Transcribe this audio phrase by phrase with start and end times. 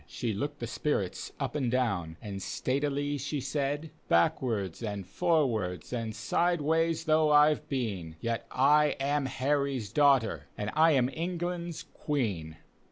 [0.07, 6.15] She looked the spirits up and down and statclily she said:—" Backwards and forwards and
[6.15, 12.57] sideways though I've been, Yet I am Harty's daug^te; and I am England's Queen!